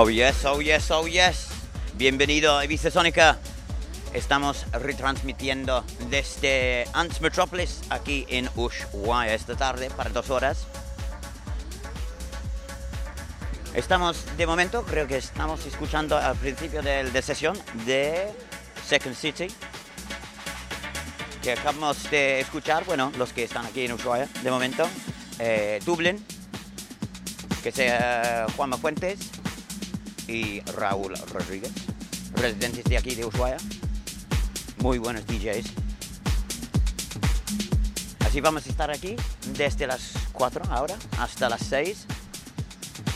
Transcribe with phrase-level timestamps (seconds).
[0.00, 1.48] Oh yes, oh yes, oh yes.
[1.94, 3.36] Bienvenido a Ibiza Sónica.
[4.14, 10.68] Estamos retransmitiendo desde Ants Metropolis aquí en Ushuaia esta tarde para dos horas.
[13.74, 18.28] Estamos, de momento, creo que estamos escuchando al principio de, de sesión de
[18.86, 19.48] Second City,
[21.42, 24.88] que acabamos de escuchar, bueno, los que están aquí en Ushuaia, de momento,
[25.40, 26.24] eh, Dublin,
[27.64, 29.37] que sea Juanma Fuentes
[30.28, 31.72] y Raúl Rodríguez,
[32.34, 33.56] residentes de aquí de Ushuaia,
[34.78, 35.66] muy buenos DJs.
[38.20, 39.16] Así vamos a estar aquí
[39.56, 42.06] desde las 4 ahora hasta las 6.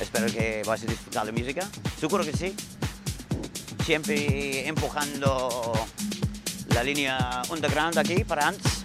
[0.01, 1.69] Espero que vais a disfrutar la música.
[2.01, 2.55] Seguro que sí.
[3.85, 5.73] Siempre empujando
[6.75, 8.85] la línea underground aquí para Ants.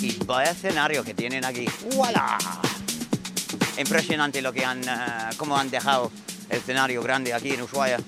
[0.00, 1.66] Y vaya escenario que tienen aquí.
[1.94, 2.36] ¡Voilà!
[3.78, 6.10] Impresionante lo que han, eh, cómo han dejado
[6.52, 7.98] escenario grande aquí en Ushuaia.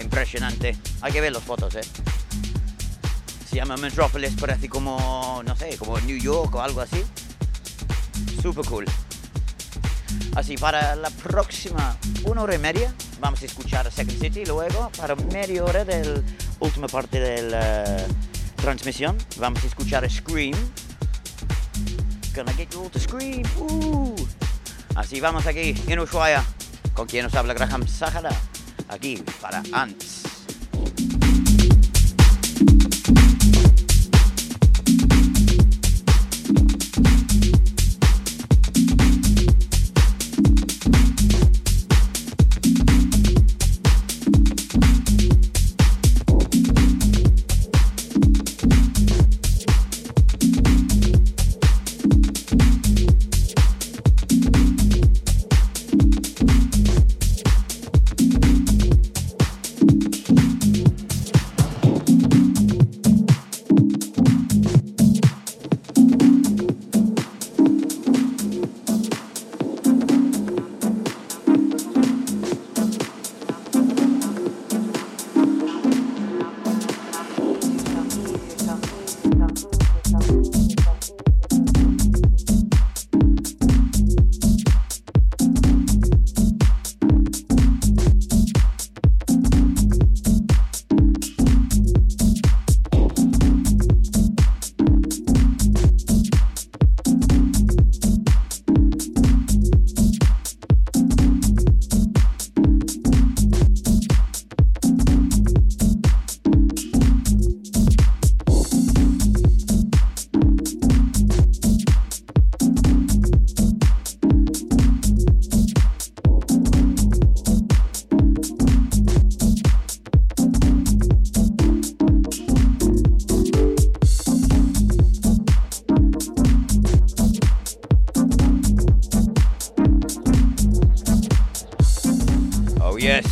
[0.00, 0.76] Impresionante.
[1.02, 1.82] Hay que ver las fotos, ¿eh?
[3.48, 7.04] Se llama Metropolis, parece como, no sé, como New York o algo así.
[8.40, 8.86] Super cool.
[10.36, 14.44] Así, para la próxima una hora y media vamos a escuchar Second City.
[14.46, 16.22] Luego, para media hora de la
[16.60, 18.06] última parte de la
[18.56, 20.54] transmisión, vamos a escuchar Scream.
[22.34, 23.42] Gonna get you all to scream.
[23.58, 24.14] Uh.
[24.94, 26.44] Así vamos aquí en Ushuaia.
[27.00, 28.28] Con quien nos habla Graham Sahara.
[28.90, 30.19] Aquí para Ants.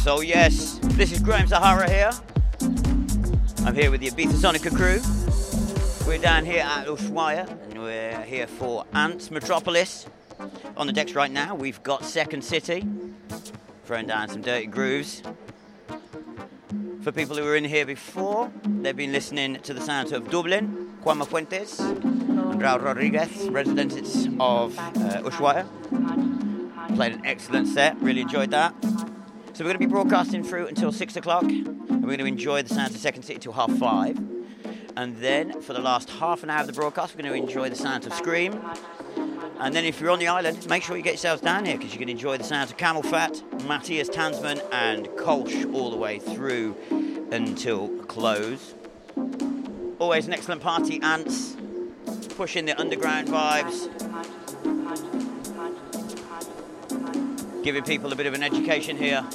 [0.09, 2.11] So yes, this is Graham Sahara here.
[3.67, 5.03] I'm here with the Ibiza Sonica crew.
[6.09, 10.07] We're down here at Ushuaia and we're here for Ants Metropolis.
[10.79, 12.89] On the decks right now, we've got Second City,
[13.85, 15.23] throwing down some dirty grooves.
[17.03, 20.91] For people who were in here before, they've been listening to the sounds of Dublin,
[21.05, 25.67] Juanma Fuentes, and Raul Rodriguez, residents of uh, Ushuaia.
[26.97, 28.75] Played an excellent set, really enjoyed that.
[29.59, 32.63] So we're going to be broadcasting through until six o'clock, and we're going to enjoy
[32.63, 34.17] the sounds of Second City till half five.
[34.97, 37.69] And then for the last half an hour of the broadcast, we're going to enjoy
[37.69, 38.57] the sounds of Scream.
[39.59, 41.93] And then if you're on the island, make sure you get yourselves down here because
[41.93, 46.77] you can enjoy the sounds of CamelPhat, Matthias Tanzmann, and Kolsch all the way through
[47.33, 48.77] until close.
[49.99, 51.57] Always an excellent party, Ants,
[52.37, 53.89] pushing the underground vibes,
[57.65, 59.27] giving people a bit of an education here.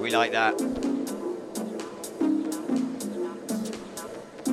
[0.00, 0.56] We like that.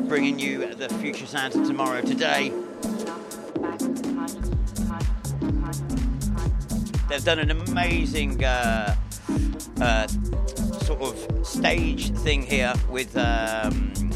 [0.10, 2.52] Bringing you the future sounds of tomorrow today.
[7.08, 8.96] They've done an amazing uh,
[9.80, 13.16] uh, sort of stage thing here with.
[13.16, 14.07] Um,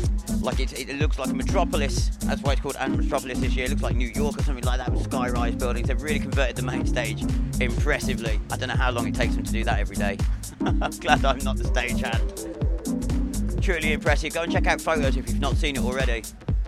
[0.41, 2.09] like it, it, looks like a metropolis.
[2.21, 3.65] That's why it's called Ant Metropolis this year.
[3.65, 5.87] It looks like New York or something like that with sky-rise buildings.
[5.87, 7.23] They've really converted the main stage
[7.59, 8.39] impressively.
[8.51, 10.17] I don't know how long it takes them to do that every day.
[10.59, 13.61] Glad I'm not the stagehand.
[13.61, 14.33] Truly impressive.
[14.33, 16.23] Go and check out photos if you've not seen it already.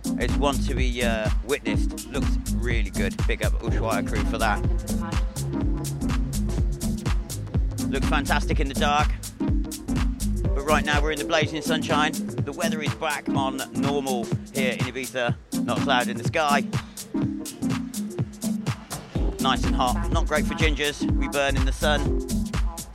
[0.05, 2.09] It's one to be uh, witnessed.
[2.09, 3.15] Looks really good.
[3.25, 4.61] Big up Ushuaia crew for that.
[7.89, 9.09] Looks fantastic in the dark.
[10.63, 12.13] But right now we're in the blazing sunshine.
[12.13, 14.23] The weather is back on normal
[14.53, 15.35] here in Ibiza.
[15.65, 16.63] Not cloud in the sky.
[19.41, 20.09] Nice and hot.
[20.13, 21.01] Not great for gingers.
[21.17, 22.25] We burn in the sun.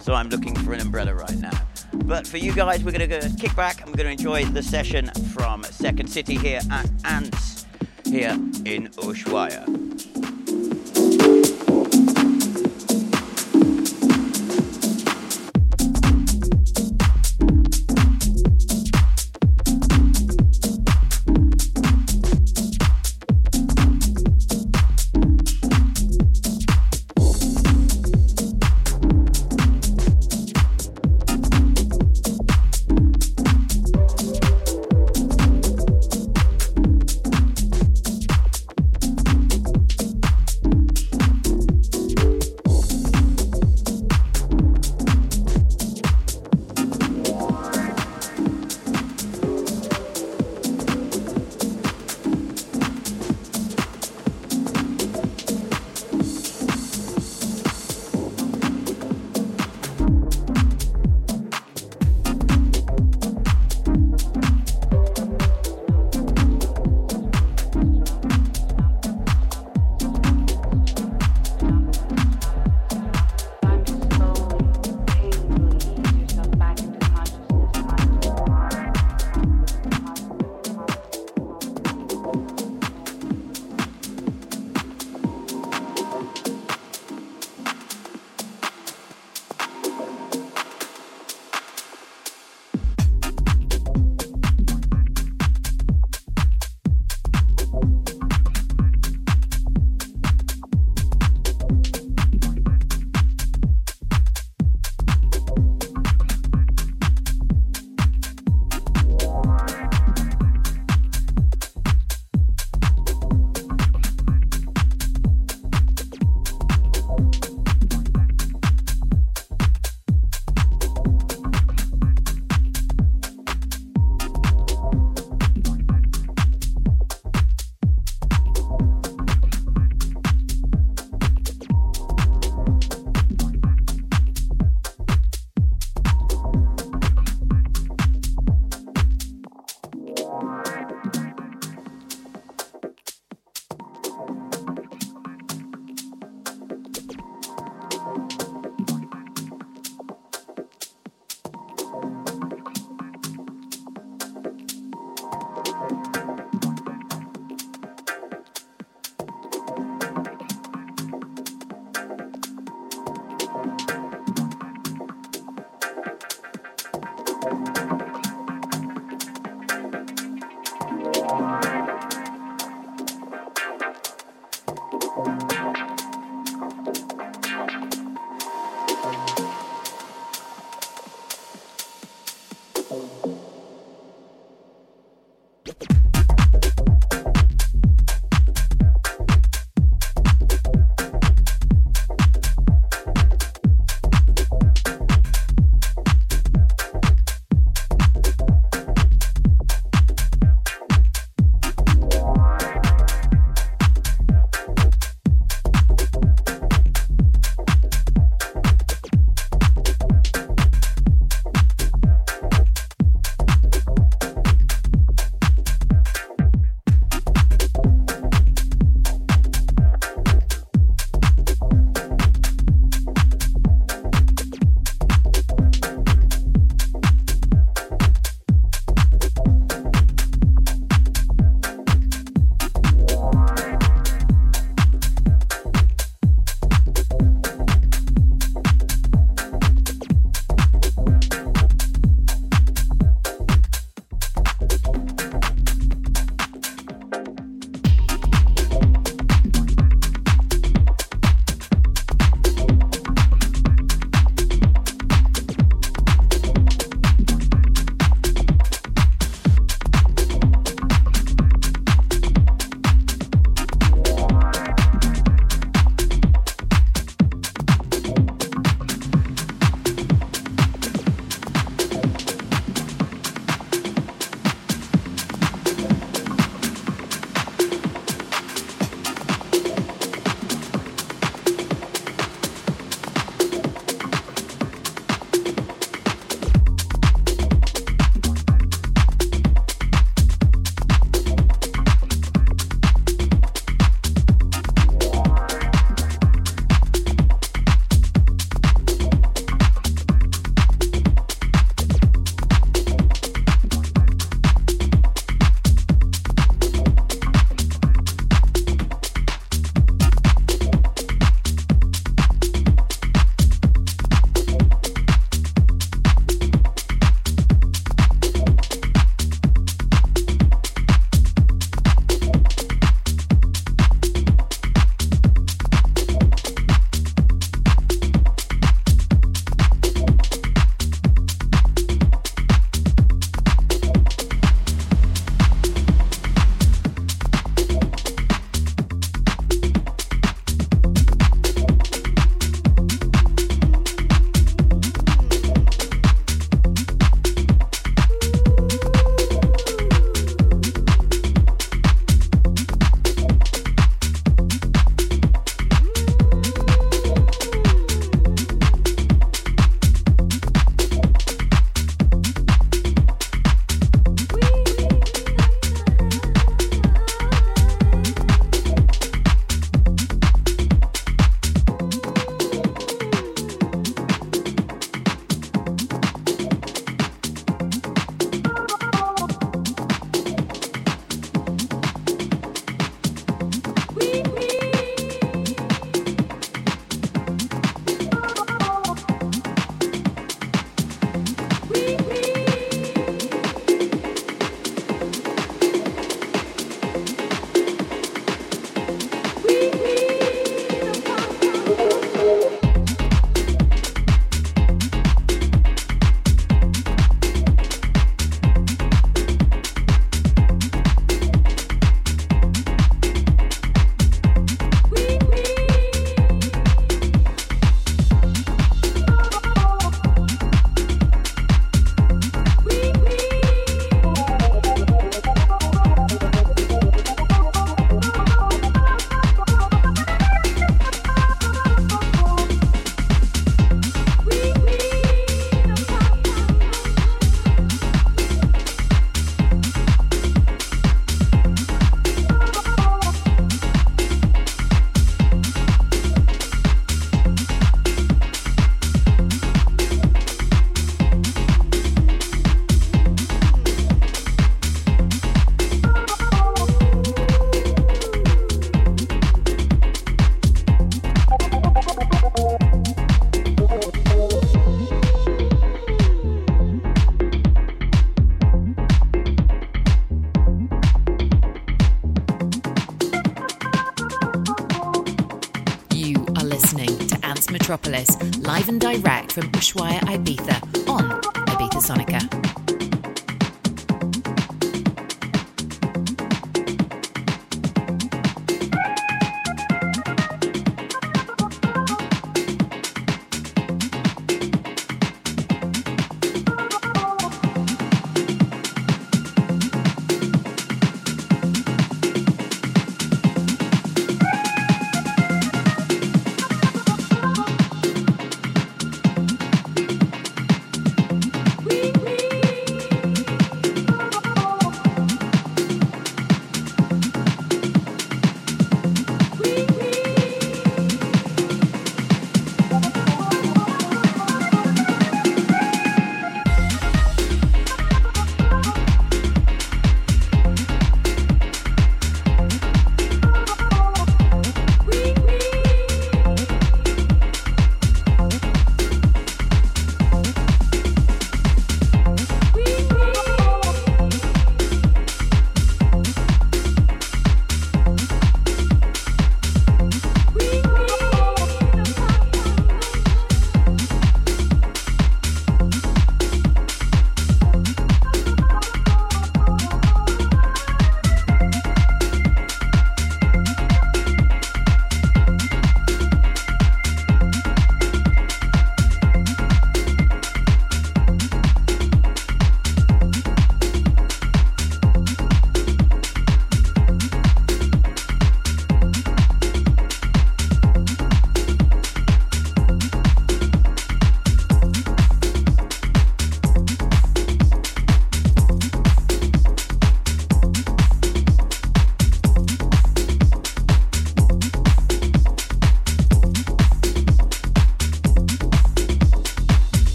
[0.00, 1.60] So I'm looking for an umbrella right now.
[1.92, 4.62] But for you guys, we're going to kick back and we're going to enjoy the
[4.62, 7.66] session from Second City here at Ants
[8.06, 8.32] here
[8.64, 10.37] in Ushuaia.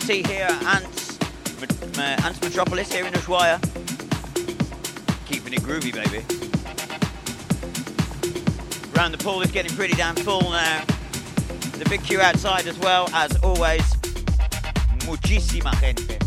[0.00, 1.18] City here, Ants,
[1.98, 3.60] uh, Ants Metropolis here in Ushuaia.
[5.26, 6.24] Keeping it groovy, baby.
[8.96, 10.82] Round the pool is getting pretty damn full now.
[11.76, 13.82] The big queue outside as well, as always.
[15.04, 16.18] Muchísima gente.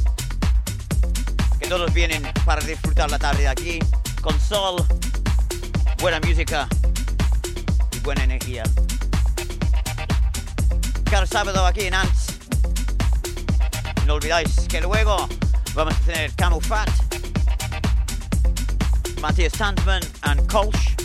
[1.59, 3.79] Que todos vienen para disfrutar la tarde aquí,
[4.21, 4.85] con sol,
[5.97, 6.67] buena música
[7.91, 8.63] y buena energía.
[11.09, 12.14] Cada sábado aquí en Ants
[14.15, 15.27] olvidáis que luego
[15.73, 16.89] vamos a tener Camel Fat,
[19.21, 20.95] Matthias Tanzman and Kolsch.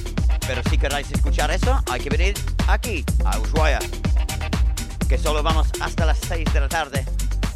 [0.47, 2.35] Pero si queréis escuchar eso, hay que venir
[2.69, 3.81] aquí, a Ushuaia.
[5.09, 7.05] Que solo vamos hasta las 6 de la tarde.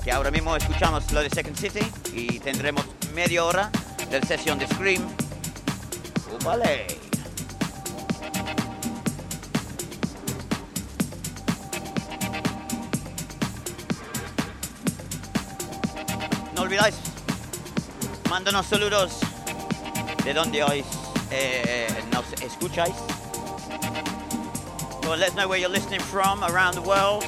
[0.02, 3.70] Que ahora mismo escuchamos lo de Second City y tendremos media hora
[4.10, 5.06] de sesión de Scream.
[6.44, 6.93] Vale.
[18.44, 19.20] Mándanos saludos
[20.22, 20.85] de donde hoy
[21.30, 22.94] eh, nos escucháis.
[25.02, 27.24] Well, let us know where you're listening from around the world.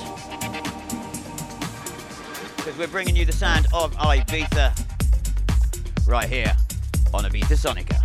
[2.58, 4.76] Because we're bringing you the sound of Ibiza
[6.06, 6.54] right here
[7.14, 7.95] on Ibiza Sonica.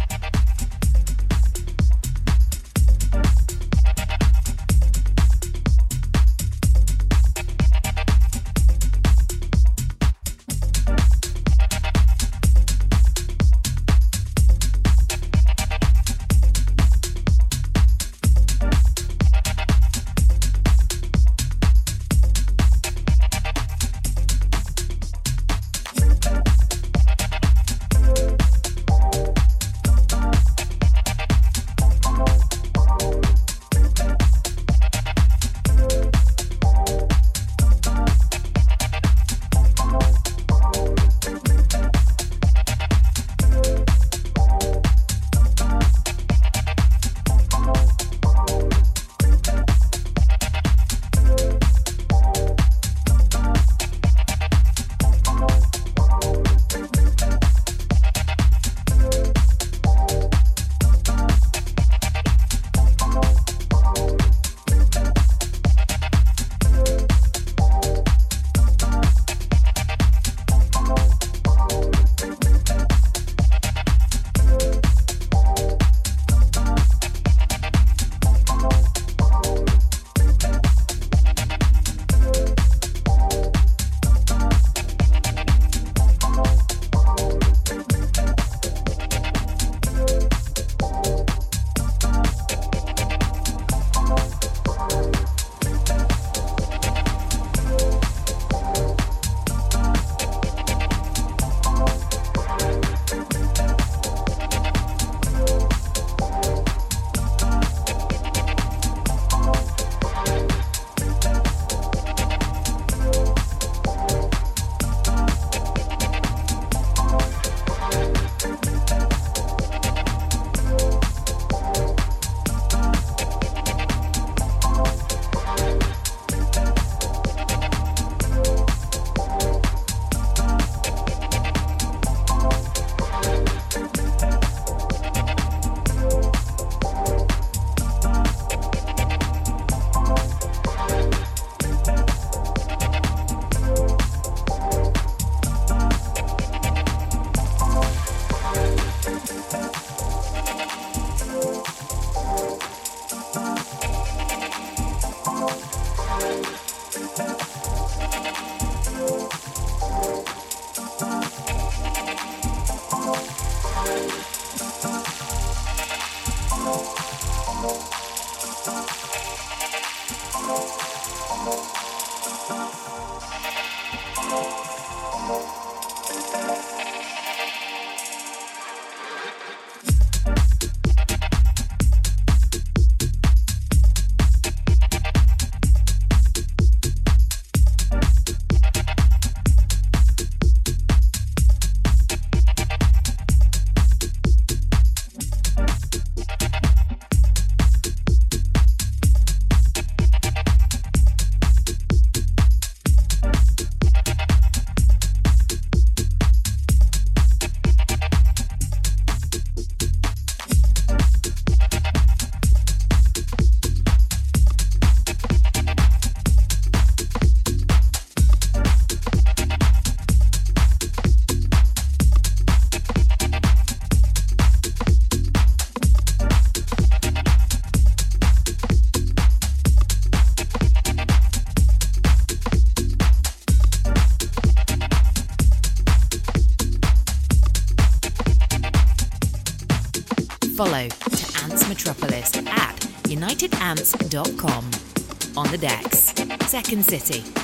[245.38, 246.13] On the decks,
[246.49, 247.40] Second City.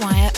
[0.00, 0.29] From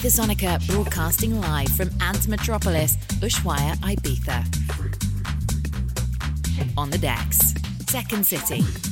[0.00, 4.46] Ibiza Sonica broadcasting live from Ant Metropolis, Ushuaia, Ibiza.
[6.78, 7.54] On the decks,
[7.86, 8.89] Second City.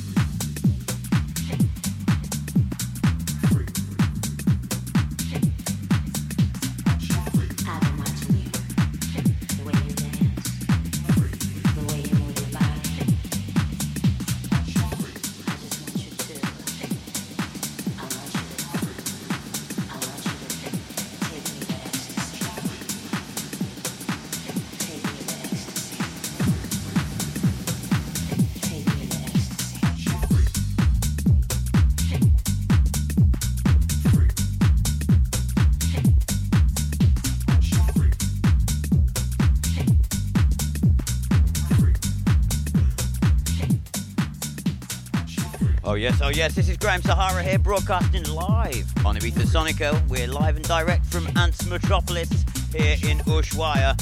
[46.21, 50.05] Oh yes, this is Graham Sahara here, broadcasting live on Ibiza Sonica.
[50.09, 52.29] We're live and direct from Ants Metropolis
[52.75, 53.99] here in Ushuaia.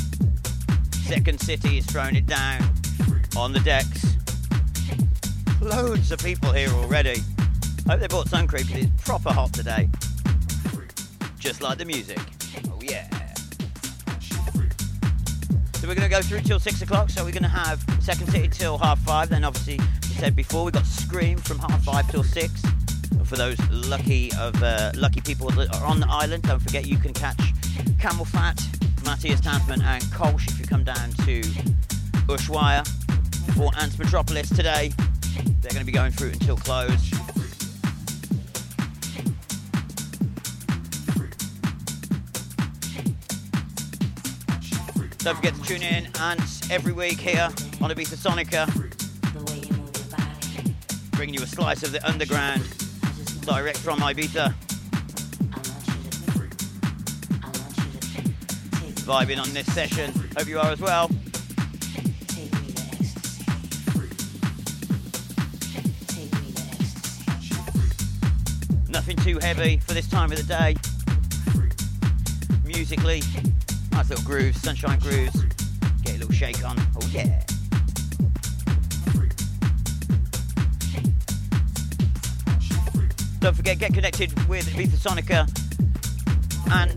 [0.96, 2.64] Second City is throwing it down
[3.38, 4.16] on the decks.
[5.62, 7.22] Loads of people here already.
[7.88, 9.88] Hope they bought sun cream because it's proper hot today.
[11.38, 12.20] Just like the music.
[12.72, 13.08] Oh yeah.
[15.76, 17.12] So we're going to go through till six o'clock.
[17.12, 19.30] So we're going to have Second City till half five.
[19.30, 19.80] Then obviously
[20.18, 22.64] said before, we've got Scream from half five till six.
[23.26, 26.98] For those lucky of uh, lucky people that are on the island, don't forget you
[26.98, 27.38] can catch
[28.00, 31.42] CamelPhat, Matthias Tanzmann, and Kolsch if you come down to
[32.32, 32.88] Ushuaia
[33.54, 34.92] for Ants Metropolis today.
[35.62, 37.12] They're going to be going through until close.
[45.20, 47.50] Don't forget to tune in Ants every week here
[47.82, 48.87] on Ibiza Sonica
[51.18, 52.62] bringing you a slice of the underground
[53.42, 54.54] direct from Ibiza.
[59.02, 60.14] Vibing on this session.
[60.38, 61.10] Hope you are as well.
[68.88, 70.76] Nothing too heavy for this time of the day.
[72.64, 73.24] Musically,
[73.92, 75.42] nice little grooves, sunshine grooves.
[76.04, 76.78] Get a little shake on.
[77.02, 77.47] Oh yeah.
[83.48, 85.48] Don't forget, get connected with Ibiza Sonica
[86.70, 86.92] and,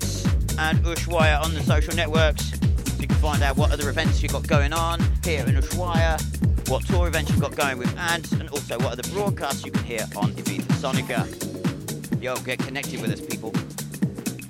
[0.58, 2.50] and Ushuaia on the social networks.
[2.50, 6.20] So you can find out what other events you've got going on here in Ushuaia,
[6.68, 9.84] what tour events you've got going with Ants, and also what other broadcasts you can
[9.84, 12.20] hear on Ibiza Sonica.
[12.20, 13.52] Yo, get connected with us, people.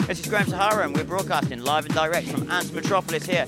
[0.07, 3.45] This is Graham Sahara, and we're broadcasting live and direct from Ants Metropolis here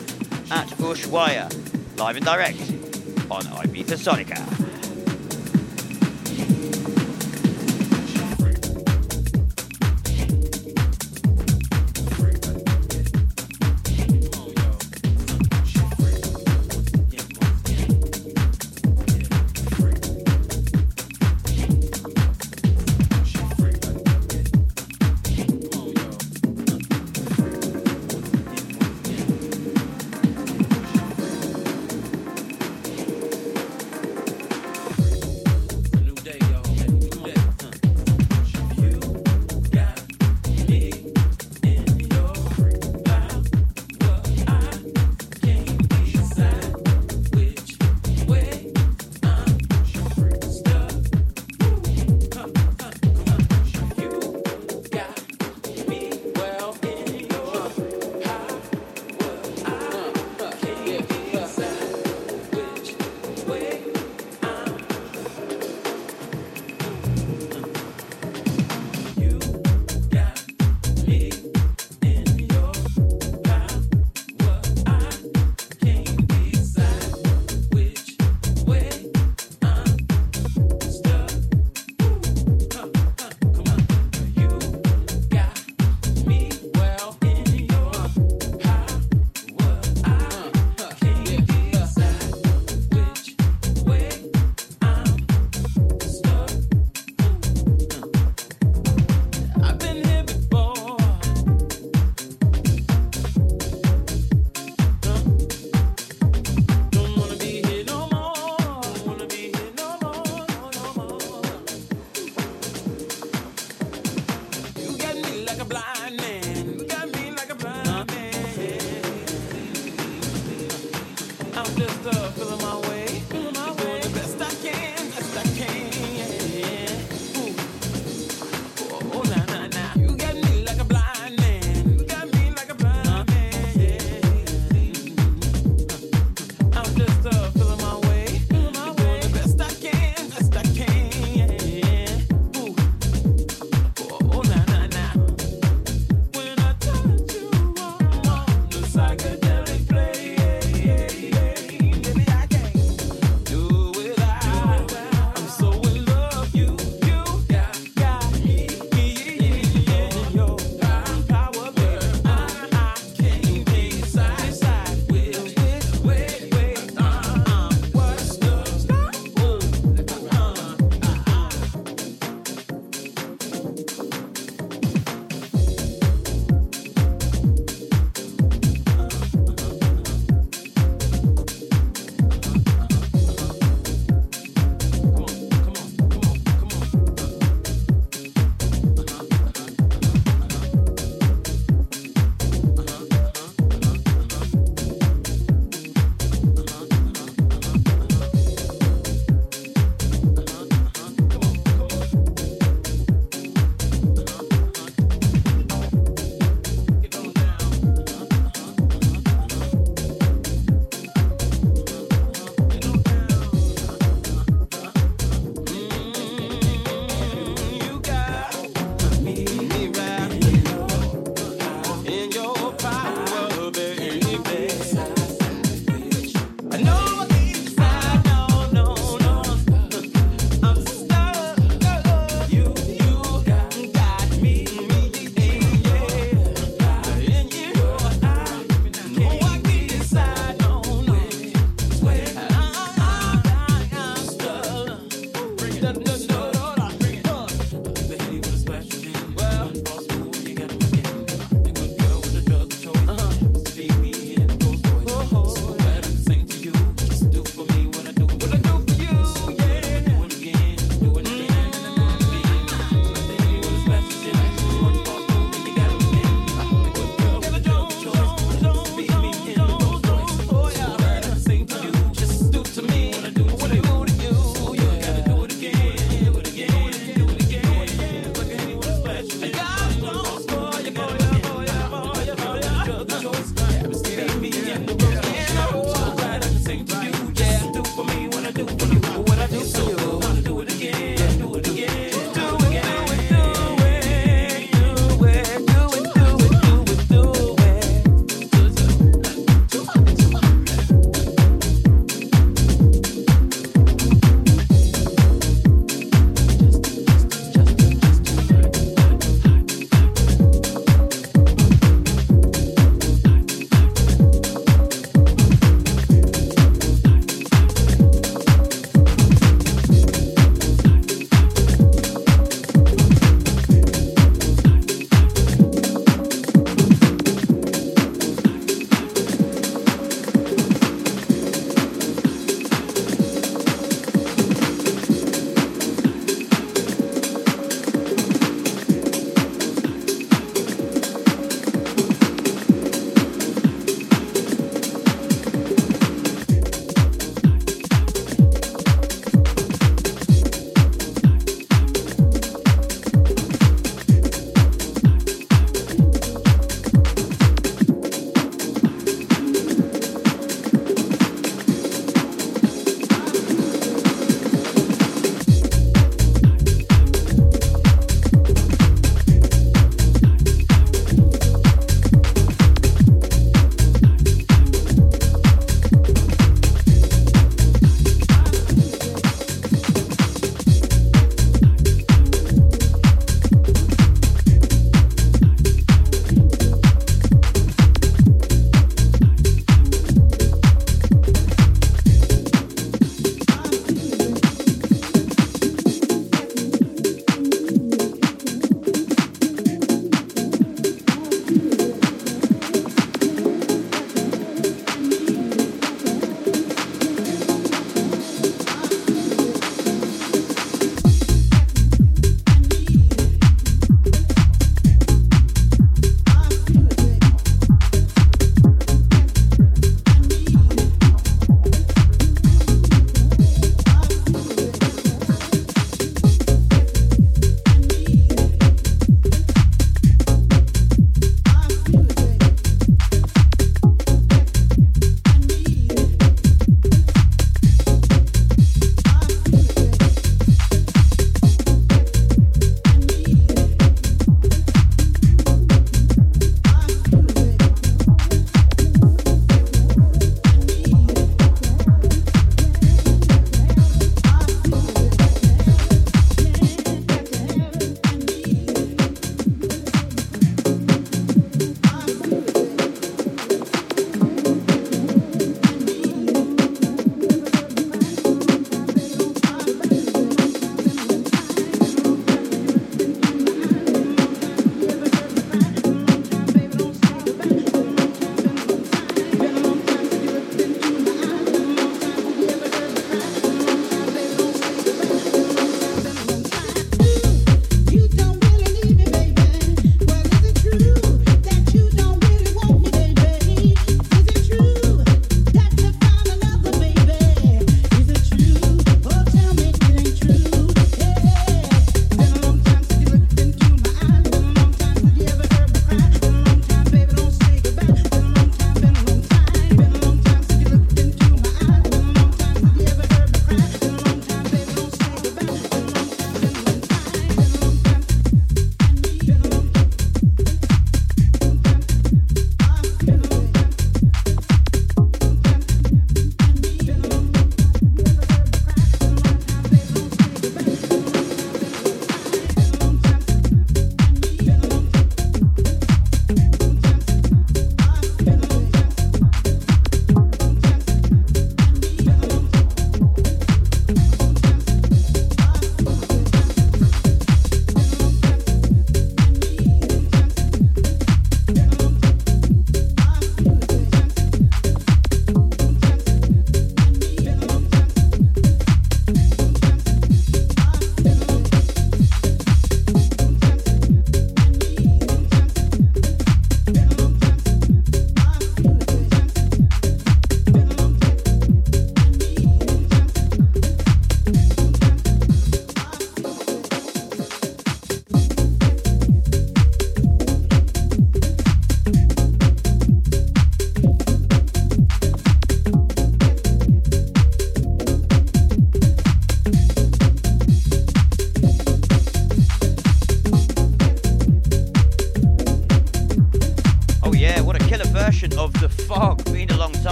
[0.50, 1.48] at Ushuaia.
[1.96, 2.61] Live and direct
[3.30, 4.82] on Ibiza Sonica.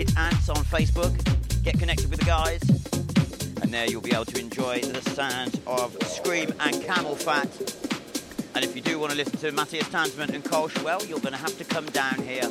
[0.00, 1.12] at ants on Facebook.
[1.62, 2.62] Get connected with the guys,
[3.62, 8.54] and there you'll be able to enjoy the sounds of Scream and CamelPhat.
[8.54, 11.34] And if you do want to listen to Matthias Tanzmann and Cole Schwell, you're going
[11.34, 12.50] to have to come down here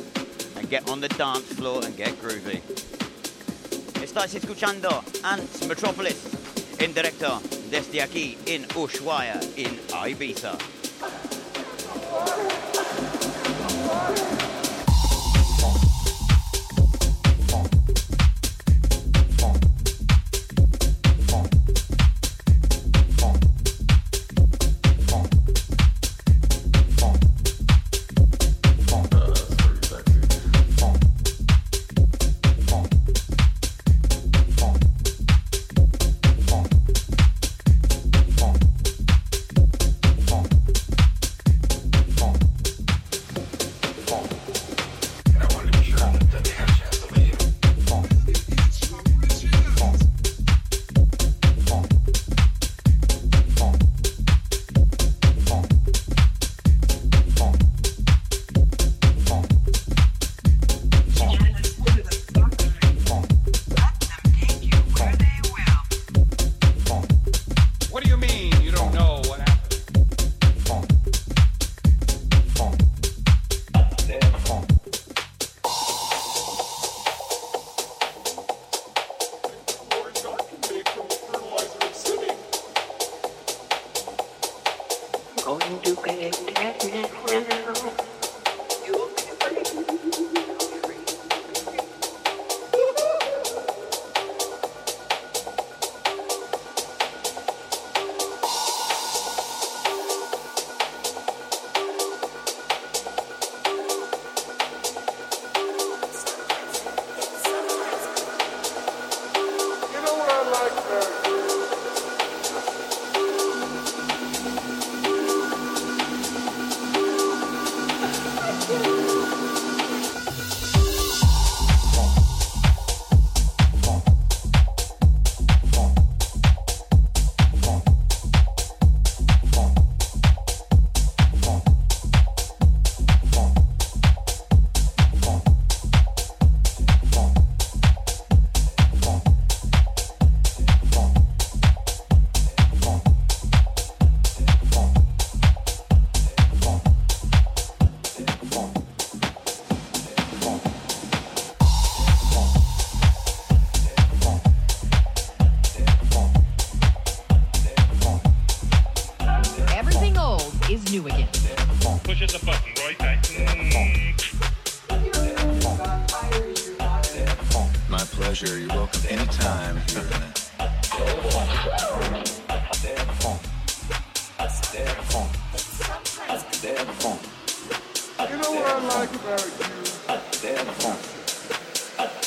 [0.56, 2.60] and get on the dance floor and get groovy.
[4.00, 6.16] Estás escuchando Ants Metropolis
[6.78, 7.40] en directo
[7.70, 9.80] desde aquí en Ushuaia, en
[10.10, 10.58] Ibiza.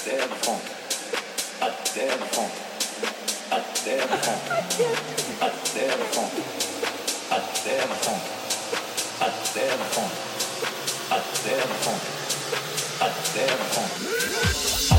[0.06, 0.60] därifrån.
[1.60, 2.50] Att därifrån.
[3.50, 4.36] Att därifrån.
[5.40, 6.30] Att därifrån.
[7.30, 8.20] Att därifrån.
[9.20, 10.10] Att därifrån.
[11.10, 12.00] Att därifrån.
[13.00, 14.95] Att därifrån.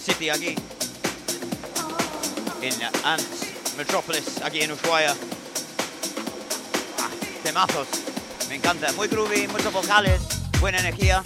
[0.00, 0.54] City aquí
[2.62, 2.74] en
[3.04, 3.24] Ants
[3.76, 5.14] Metropolis, aquí en Ushuaia.
[6.98, 7.08] Ah,
[7.42, 7.88] temazos,
[8.48, 10.20] me encanta, muy groovy, muchos vocales,
[10.60, 11.22] buena energía.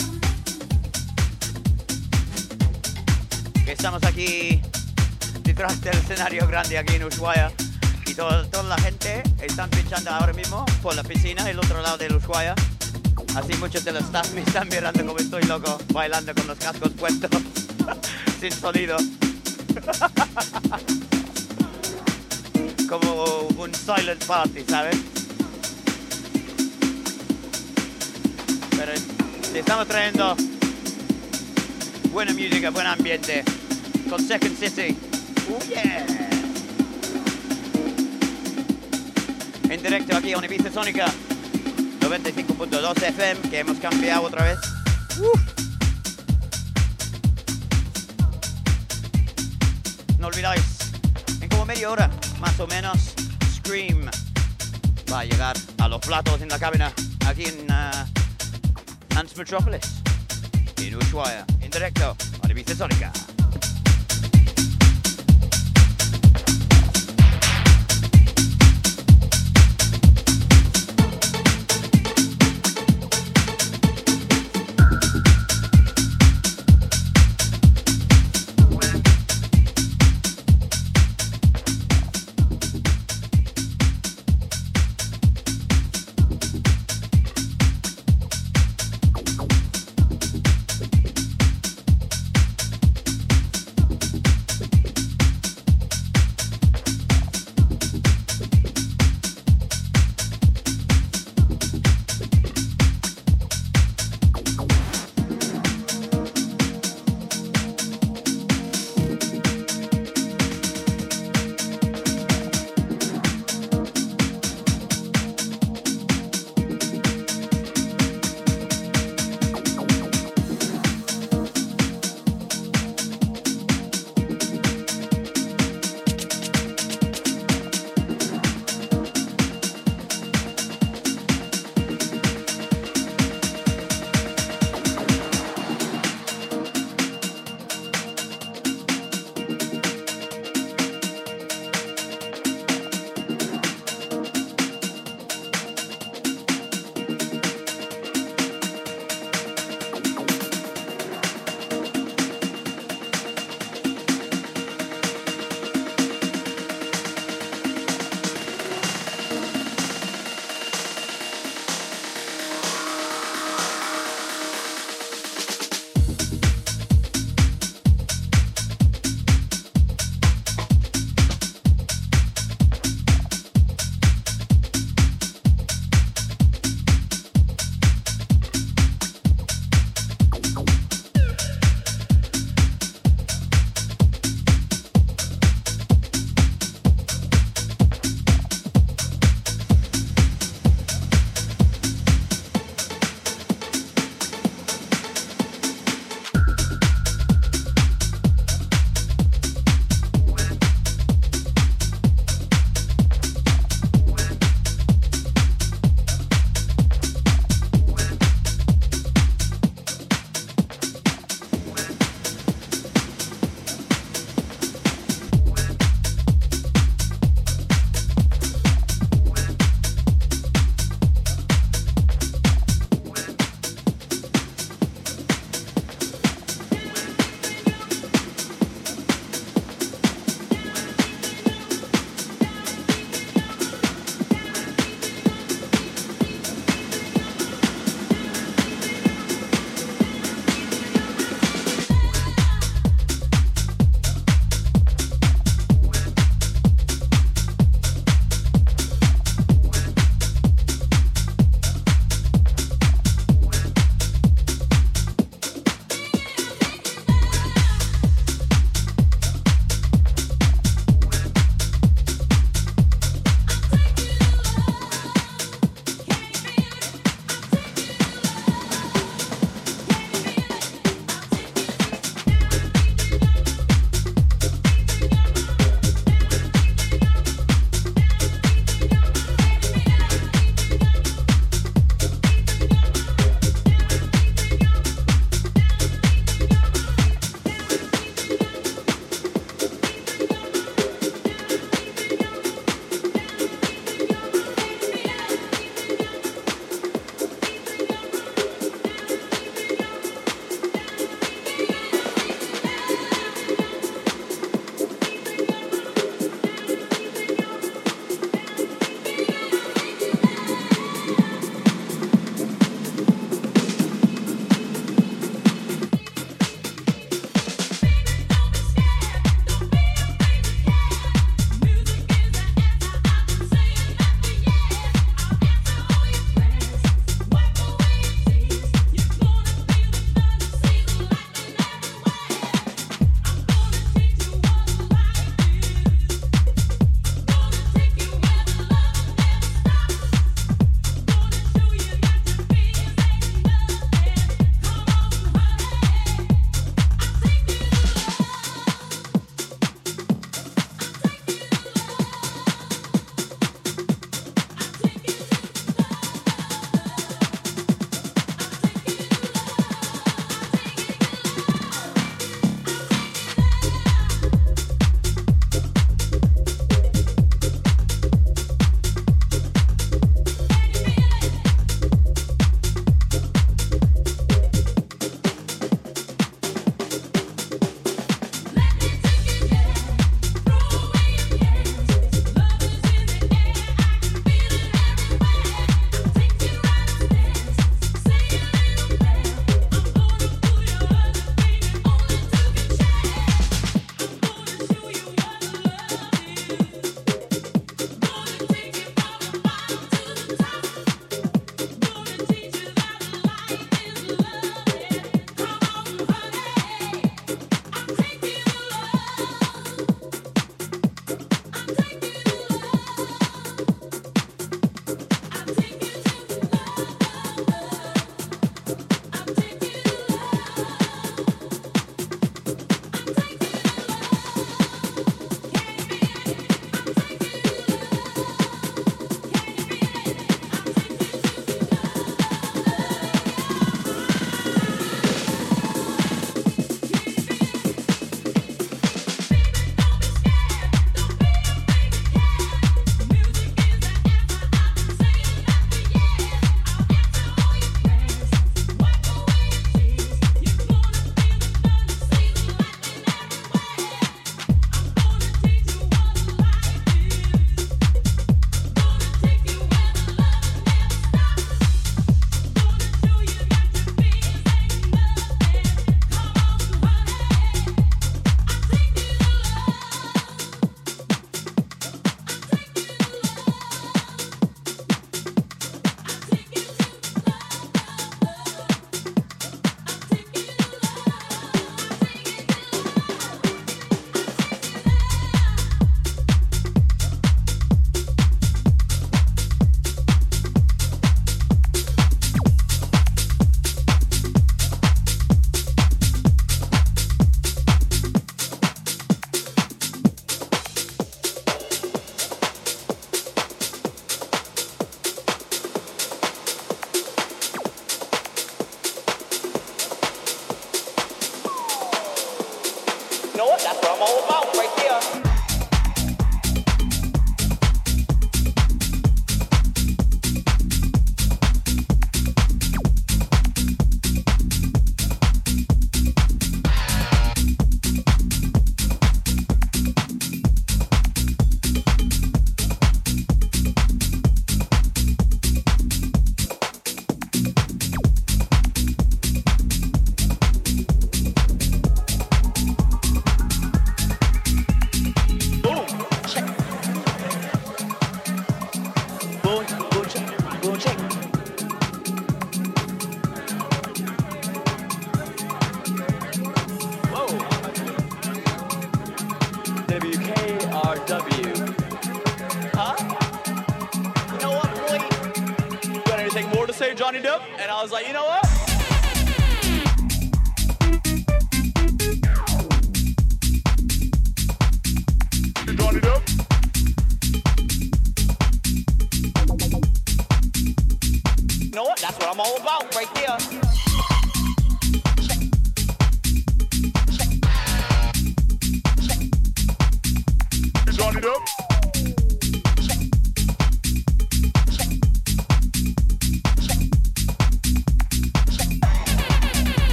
[3.66, 4.60] Estamos aquí
[5.42, 7.52] detrás del escenario grande aquí en Ushuaia
[8.06, 11.98] y todo- toda la gente están pinchando ahora mismo por la piscina, el otro lado
[11.98, 12.54] del Ushuaia.
[13.34, 16.90] Así muchos de los staff me están mirando como estoy loco, bailando con los cascos
[16.92, 17.30] puestos,
[18.40, 18.96] sin sonido.
[22.88, 24.96] como un silent party, ¿sabes?
[28.70, 28.92] Pero
[29.52, 30.36] te estamos trayendo
[32.12, 33.42] buena música, buen ambiente
[34.08, 34.96] con Second City.
[35.50, 36.06] Oh yeah.
[39.68, 41.06] En directo aquí en Ibiza Sónica
[42.00, 44.58] 95.2 FM que hemos cambiado otra vez.
[45.18, 45.65] Uf.
[50.38, 52.10] En como media hora,
[52.40, 53.14] más o menos,
[53.56, 54.10] Scream
[55.10, 56.92] va a llegar a los platos en la cabina
[57.26, 60.02] aquí en uh, Metropolis,
[60.76, 63.10] en Ushuaia, en directo a Ibiza Sónica.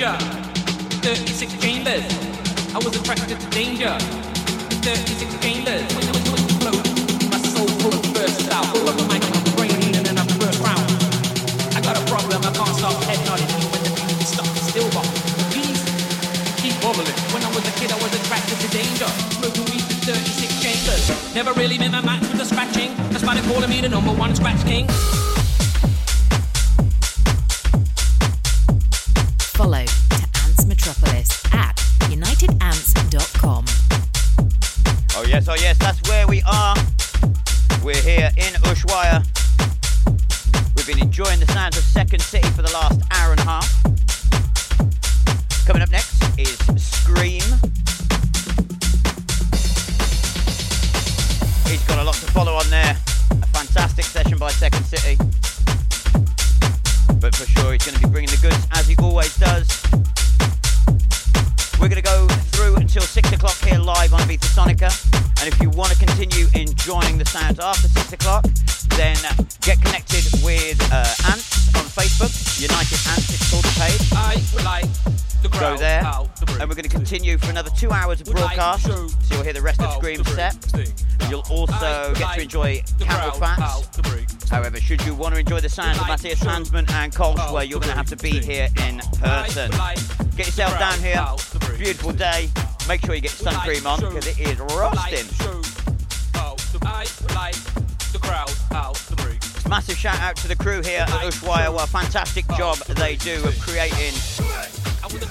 [0.00, 2.00] 36 chambers.
[2.72, 3.92] I was attracted to danger.
[4.80, 5.84] 36 chambers.
[7.28, 8.64] My soul full of burst out.
[8.72, 9.20] All over my
[9.60, 10.88] brain and then I burst round.
[11.76, 12.40] I got a problem.
[12.40, 13.44] I can't stop head nodding.
[13.44, 15.04] When the beat stops, still bop.
[15.52, 15.84] Please
[16.56, 17.12] keep wobbling.
[17.36, 19.04] When I was a kid, I was attracted to danger.
[19.04, 21.34] 36 chambers.
[21.34, 22.96] Never really met my match with the scratching.
[23.12, 24.88] That's why they calling me the number one scratch king.
[83.40, 84.50] fats.
[84.50, 87.90] However, should you want to enjoy the sound of Matthias Tanzmann and Cogswell, you're going
[87.90, 89.70] to have to be here in person.
[90.36, 91.24] Get yourself down here.
[91.78, 92.50] Beautiful day.
[92.86, 95.26] Make sure you get sunscreen on because it is roasting.
[99.70, 101.72] Massive shout out to the crew here at Ushuaia.
[101.72, 104.12] What a fantastic job they do of creating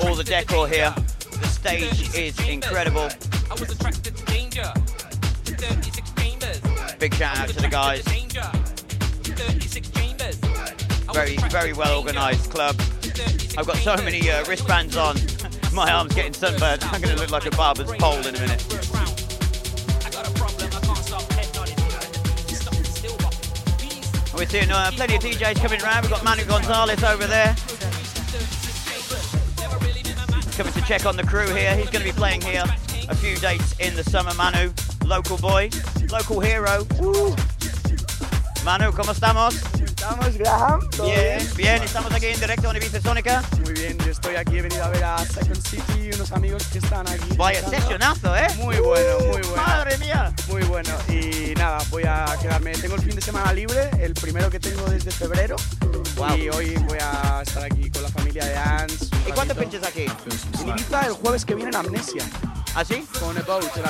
[0.02, 0.94] all the decor here.
[1.42, 3.10] The stage is incredible
[7.00, 8.04] big shout out to the guys.
[11.14, 12.76] Very, very well organised club.
[13.58, 15.16] I've got so many uh, wristbands on.
[15.74, 16.84] My arm's getting sunburned.
[16.84, 18.66] I'm going to look like a barber's pole in a minute.
[24.36, 26.02] We're seeing uh, plenty of DJs coming around.
[26.02, 27.54] We've got Manu Gonzalez over there.
[30.44, 31.76] He's coming to check on the crew here.
[31.78, 32.64] He's going to be playing here
[33.08, 34.74] a few dates in the summer, Manu.
[35.10, 35.70] local boy,
[36.08, 36.86] local hero.
[38.64, 39.56] Manu, ¿cómo estamos?
[39.84, 40.88] Estamos, Graham.
[40.96, 43.44] ¿Todo bien, bien, bien, estamos aquí en directo en Ibiza Sónica.
[43.64, 46.64] Muy bien, yo estoy aquí, he venido a ver a Second City y unos amigos
[46.68, 47.36] que están aquí.
[47.36, 48.48] Vaya sesionazo, ¿eh?
[48.58, 49.56] Muy bueno, muy bueno.
[49.56, 50.32] ¡Madre mía!
[50.48, 52.74] Muy bueno, y nada, voy a quedarme.
[52.74, 55.56] Tengo el fin de semana libre, el primero que tengo desde febrero.
[56.18, 56.38] Wow.
[56.38, 59.10] Y hoy voy a estar aquí con la familia de Ans.
[59.28, 60.06] ¿Y cuánto pinches aquí?
[60.62, 62.24] En Ibiza el jueves que viene en Amnesia.
[62.76, 63.06] ¿Ah, ¿Así?
[63.20, 63.36] Con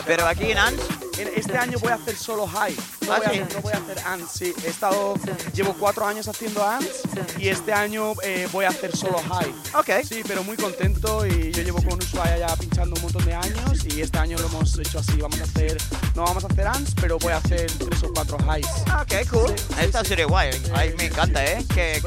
[0.05, 0.83] Pero aquí en Ants.
[1.17, 2.75] Este año voy a hacer solo high.
[3.09, 4.31] No, voy, a, no voy a hacer ants.
[4.31, 5.15] Sí, he estado,
[5.53, 7.01] llevo cuatro años haciendo ants
[7.37, 9.53] y este año eh, voy a hacer solo high.
[9.73, 10.05] Ok.
[10.07, 13.85] Sí, pero muy contento y yo llevo con Ushuaia ya pinchando un montón de años
[13.85, 15.17] y este año lo hemos hecho así.
[15.19, 15.77] Vamos a hacer,
[16.15, 18.67] no vamos a hacer ants, pero voy a hacer tres o cuatro highs.
[19.01, 19.49] Ok, cool.
[19.57, 20.07] Sí, sí, Esta sí.
[20.09, 20.49] sería guay.
[20.75, 21.65] Ay, me encanta, ¿eh?
[21.73, 22.01] Qué,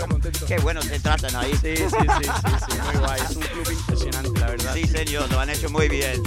[0.47, 1.53] qué bueno se tratan ahí.
[1.61, 2.31] Sí, sí, sí, sí,
[2.70, 3.20] sí, muy guay.
[3.20, 4.74] Es un club impresionante, la verdad.
[4.74, 6.23] Sí, señor, lo han hecho muy bien.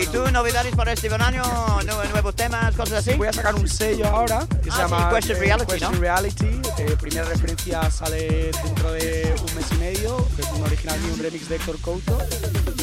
[0.00, 1.42] ¿Y tú, novedades para este verano?
[1.86, 3.16] ¿Nu- ¿Nuevos temas, cosas así?
[3.16, 5.92] Voy a sacar un sello ahora que Ah, se llama sí, Question eh, Reality, Question
[5.92, 6.00] ¿no?
[6.00, 6.60] Reality.
[6.78, 11.10] Eh, primera referencia sale dentro de un mes y medio, que es un original y
[11.10, 12.18] un remix de Héctor Couto.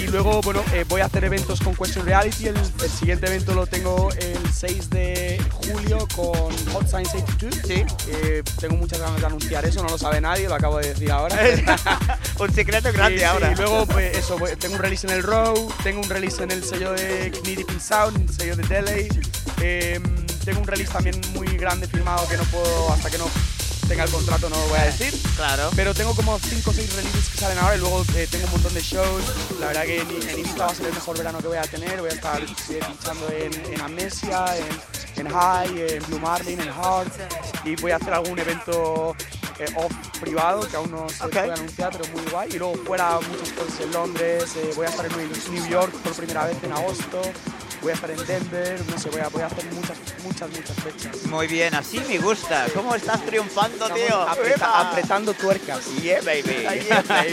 [0.05, 2.47] Y luego, bueno, eh, voy a hacer eventos con Question Reality.
[2.47, 6.33] El, el siguiente evento lo tengo el 6 de julio con
[6.73, 7.55] Hot Science 82.
[7.65, 7.83] Sí.
[8.09, 11.11] Eh, tengo muchas ganas de anunciar eso, no lo sabe nadie, lo acabo de decir
[11.11, 11.35] ahora.
[12.39, 13.51] un secreto grande Sí, sí, ahora.
[13.51, 16.51] Y luego, pues, eso, voy- tengo un release en el Row, tengo un release en
[16.51, 19.09] el sello de Knitty Sound, el sello de Delay.
[19.61, 20.03] em,
[20.45, 23.25] tengo un release también muy grande firmado que no puedo, hasta que no
[23.87, 25.13] tenga el contrato, no lo voy a decir.
[25.35, 25.69] Claro.
[25.75, 28.51] Pero tengo como 5 o 6 releases que salen ahora y luego eh, tengo un
[28.51, 29.23] montón de shows.
[29.59, 31.63] La verdad que en, en Ibiza va a ser el mejor verano que voy a
[31.63, 31.99] tener.
[31.99, 36.67] Voy a estar eh, pinchando en, en Amnesia, en, en High, en Blue Marlin, en
[36.73, 37.13] Heart.
[37.65, 39.15] Y voy a hacer algún evento
[39.59, 41.31] eh, off privado que aún no se Ok.
[41.31, 42.49] puede anunciar, pero muy guay.
[42.53, 44.45] Y luego fuera muchos cosas en Londres.
[44.57, 45.11] eh, voy a estar en
[45.53, 47.21] New York por primera vez en agosto.
[47.85, 48.81] Voy a estar en Denver.
[48.89, 51.23] No sé, voy a, voy a hacer muchas, muchas, muchas fechas.
[51.27, 52.65] Muy bien, así me gusta.
[52.73, 54.21] ¿Cómo estás triunfando, Estamos tío?
[54.23, 55.85] apreta- apretando tuercas.
[56.01, 56.63] Yeah, baby.
[56.87, 57.31] Yeah, baby.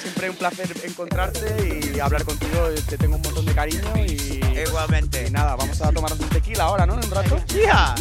[0.00, 2.70] Siempre un placer encontrarte y hablar contigo.
[2.88, 5.26] Te tengo un montón de cariño y, Igualmente.
[5.26, 6.94] y nada, vamos a tomarnos un tequila ahora, ¿no?
[6.94, 7.44] En un rato.
[7.48, 7.94] Yeah.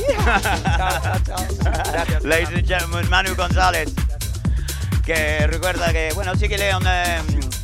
[0.77, 1.47] chao, chao, chao.
[1.91, 2.23] Gracias.
[2.23, 3.89] Ladies and gentlemen, Manu González.
[5.05, 7.21] Que recuerda que, bueno, síguele en, eh,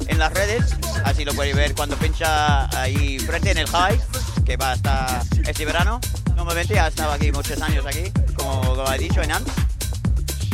[0.07, 3.99] en las redes, así lo puede ver cuando pincha ahí frente en el High,
[4.45, 5.99] que va hasta este verano.
[6.35, 9.51] Normalmente ha estado aquí muchos años aquí, como lo ha dicho en Ants.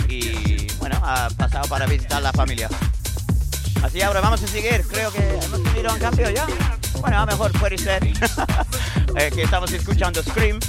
[0.07, 2.69] Y bueno, ha pasado para visitar la familia.
[3.83, 6.45] Así ahora vamos a seguir, creo que hemos tenido un cambio ya.
[6.99, 8.03] Bueno, a lo mejor puede ser
[9.17, 10.59] eh, que estamos escuchando Scream.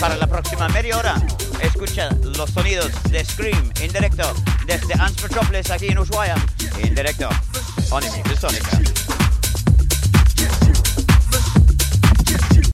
[0.00, 1.16] Para la próxima media hora,
[1.60, 4.32] escucha los sonidos de Scream en directo
[4.66, 6.36] desde Ants Metropolis aquí en Ushuaia.
[6.82, 7.28] En directo,
[7.88, 8.80] Sónica.